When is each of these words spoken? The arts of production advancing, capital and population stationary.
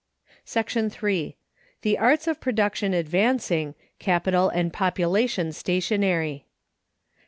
The 0.49 1.35
arts 1.99 2.25
of 2.27 2.41
production 2.41 2.95
advancing, 2.95 3.75
capital 3.99 4.49
and 4.49 4.73
population 4.73 5.51
stationary. 5.53 6.47